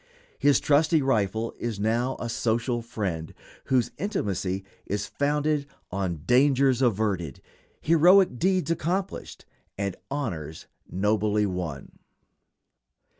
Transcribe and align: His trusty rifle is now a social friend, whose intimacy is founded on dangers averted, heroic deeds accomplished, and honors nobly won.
His 0.39 0.59
trusty 0.59 1.03
rifle 1.03 1.53
is 1.59 1.79
now 1.79 2.17
a 2.19 2.27
social 2.27 2.81
friend, 2.81 3.35
whose 3.65 3.91
intimacy 3.99 4.63
is 4.87 5.05
founded 5.05 5.67
on 5.91 6.23
dangers 6.25 6.81
averted, 6.81 7.39
heroic 7.81 8.39
deeds 8.39 8.71
accomplished, 8.71 9.45
and 9.77 9.95
honors 10.09 10.65
nobly 10.89 11.45
won. 11.45 11.99